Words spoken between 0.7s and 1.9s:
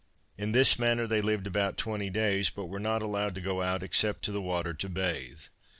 manner they lived about